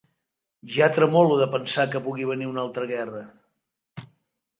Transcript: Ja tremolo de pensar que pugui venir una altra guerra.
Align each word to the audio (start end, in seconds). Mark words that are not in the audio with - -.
Ja 0.75 0.87
tremolo 0.95 1.35
de 1.41 1.47
pensar 1.55 1.85
que 1.91 2.01
pugui 2.05 2.25
venir 2.31 2.47
una 2.53 2.63
altra 2.65 2.87
guerra. 2.93 3.23